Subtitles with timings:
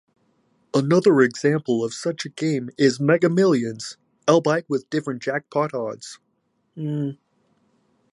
[0.73, 6.17] Another example of such a game is Mega Millions, albeit with different jackpot odds.